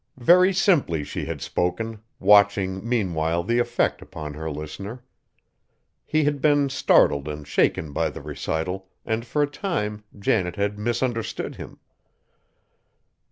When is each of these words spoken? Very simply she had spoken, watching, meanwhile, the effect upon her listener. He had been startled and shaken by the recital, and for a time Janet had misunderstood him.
Very 0.17 0.51
simply 0.51 1.03
she 1.03 1.25
had 1.25 1.41
spoken, 1.41 2.01
watching, 2.19 2.83
meanwhile, 2.89 3.43
the 3.43 3.59
effect 3.59 4.01
upon 4.01 4.33
her 4.33 4.49
listener. 4.49 5.03
He 6.07 6.23
had 6.23 6.41
been 6.41 6.69
startled 6.69 7.27
and 7.27 7.47
shaken 7.47 7.93
by 7.93 8.09
the 8.09 8.21
recital, 8.23 8.89
and 9.05 9.23
for 9.23 9.43
a 9.43 9.47
time 9.47 10.03
Janet 10.17 10.55
had 10.55 10.79
misunderstood 10.79 11.57
him. 11.57 11.77